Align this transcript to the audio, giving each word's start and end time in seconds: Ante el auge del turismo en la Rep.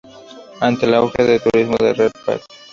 Ante 0.61 0.87
el 0.87 0.95
auge 0.95 1.23
del 1.23 1.39
turismo 1.43 1.75
en 1.79 1.85
la 1.85 1.93
Rep. 1.93 2.11